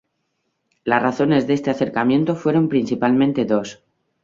Las 0.83 1.03
razones 1.03 1.45
de 1.45 1.53
este 1.53 1.69
acercamiento 1.69 2.35
fueron 2.35 2.69
principalmente 2.69 3.45
dos. 3.45 3.83